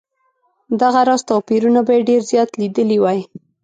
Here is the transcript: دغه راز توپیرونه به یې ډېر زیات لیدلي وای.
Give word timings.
دغه 0.81 1.01
راز 1.07 1.21
توپیرونه 1.29 1.81
به 1.87 1.91
یې 1.97 2.01
ډېر 2.09 2.21
زیات 2.31 2.49
لیدلي 2.59 2.97
وای. 2.99 3.19